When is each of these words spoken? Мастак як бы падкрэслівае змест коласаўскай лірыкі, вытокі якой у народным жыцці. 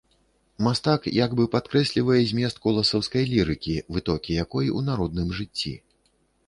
Мастак 0.67 1.01
як 1.25 1.35
бы 1.41 1.45
падкрэслівае 1.55 2.17
змест 2.31 2.57
коласаўскай 2.65 3.23
лірыкі, 3.35 3.77
вытокі 3.95 4.31
якой 4.43 4.77
у 4.81 4.87
народным 4.91 5.29
жыцці. 5.41 5.79